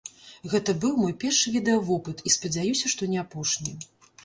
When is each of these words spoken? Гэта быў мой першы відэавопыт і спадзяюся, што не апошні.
Гэта 0.53 0.73
быў 0.85 0.93
мой 1.01 1.13
першы 1.25 1.53
відэавопыт 1.57 2.25
і 2.29 2.33
спадзяюся, 2.39 2.85
што 2.97 3.13
не 3.15 3.23
апошні. 3.27 3.79